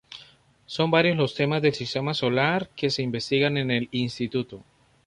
[0.65, 4.63] Son varios los temas del sistema solar que se investigan en el Instituto.